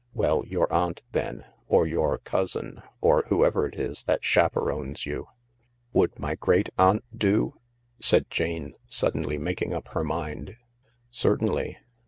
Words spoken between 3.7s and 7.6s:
is that chaperones you."" Would my great aunt do?"